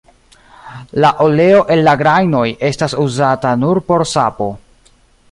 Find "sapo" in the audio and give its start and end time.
4.13-4.49